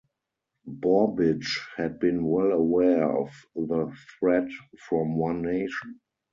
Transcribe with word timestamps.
Borbidge 0.65 1.59
had 1.77 1.99
been 1.99 2.25
well 2.25 2.53
aware 2.53 3.03
of 3.15 3.29
the 3.55 3.95
threat 4.17 4.49
from 4.87 5.15
One 5.15 5.43
Nation. 5.43 5.99